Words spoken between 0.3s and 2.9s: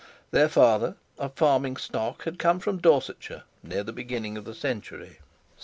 Their father, of farming stock, had come from